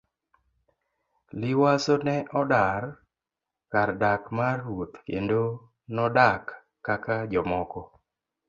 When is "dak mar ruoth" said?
4.01-4.95